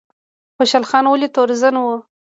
خوشحال 0.57 0.83
خان 0.89 1.05
ولې 1.07 1.27
تورزن 1.35 1.75
و؟ 1.79 1.85